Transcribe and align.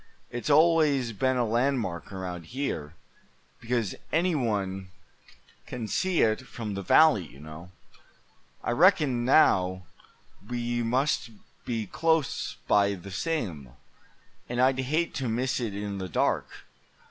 "It's 0.31 0.49
always 0.49 1.11
been 1.13 1.37
a 1.37 1.45
landmark 1.45 2.11
around 2.11 2.47
here, 2.47 2.95
because 3.59 3.93
any 4.11 4.33
one 4.33 4.89
can 5.67 5.87
see 5.87 6.23
it 6.23 6.41
from 6.47 6.73
the 6.73 6.81
valley, 6.81 7.23
you 7.27 7.39
know. 7.39 7.69
I 8.63 8.71
reckon, 8.71 9.23
now, 9.25 9.83
we 10.49 10.81
must 10.81 11.29
be 11.65 11.85
close 11.85 12.57
by 12.67 12.95
the 12.95 13.11
same; 13.11 13.73
and 14.49 14.59
I'd 14.59 14.79
hate 14.79 15.13
to 15.17 15.29
miss 15.29 15.59
it 15.59 15.75
in 15.75 15.99
the 15.99 16.09
dark. 16.09 16.49